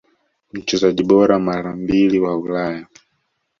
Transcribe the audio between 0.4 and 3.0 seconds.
Mchezaji bora mara mbili wa Ulaya